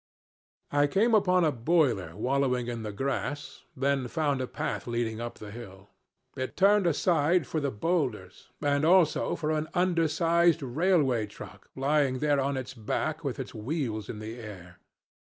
[0.71, 5.37] "I came upon a boiler wallowing in the grass, then found a path leading up
[5.37, 5.91] the hill.
[6.35, 12.39] It turned aside for the bowlders, and also for an undersized railway truck lying there
[12.39, 14.79] on its back with its wheels in the air.